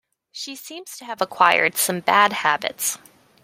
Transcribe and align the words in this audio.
She 0.31 0.55
seems 0.55 0.97
to 0.97 1.05
have 1.05 1.21
acquired 1.21 1.75
some 1.77 1.99
bad 1.99 2.33
habits 2.33 2.97